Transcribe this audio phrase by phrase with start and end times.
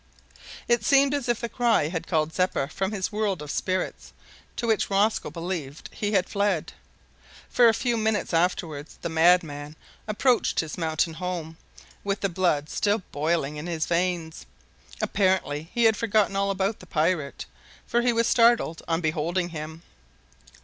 [0.67, 4.13] It seemed as if the cry had called Zeppa from the world of spirits
[4.55, 6.73] to which Rosco believed he had fled
[7.49, 9.75] for a few minutes afterwards the madman
[10.07, 11.55] approached his mountain home,
[12.03, 14.47] with the blood still boiling in his veins.
[15.03, 17.45] Apparently he had forgotten all about the pirate,
[17.85, 19.83] for he was startled on beholding him.